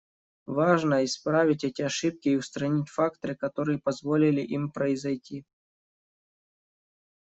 Важно 0.47 1.05
исправить 1.05 1.63
эти 1.63 1.83
ошибки 1.83 2.29
и 2.29 2.35
устранить 2.35 2.89
факторы, 2.89 3.35
которые 3.35 3.77
позволили 3.77 4.41
им 4.41 4.71
произойти. 4.71 5.45